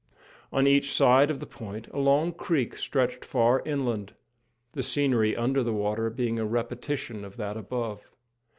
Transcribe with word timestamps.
On 0.51 0.65
each 0.65 0.91
side 0.93 1.29
of 1.29 1.39
the 1.39 1.45
point 1.45 1.87
a 1.89 1.99
long 1.99 2.33
creek 2.33 2.75
stretched 2.75 3.23
far 3.23 3.61
inland, 3.67 4.15
the 4.71 4.81
scenery 4.81 5.35
under 5.35 5.61
the 5.61 5.73
water 5.73 6.09
being 6.09 6.39
a 6.39 6.43
repetition 6.47 7.23
of 7.23 7.37
that 7.37 7.55
above. 7.55 8.09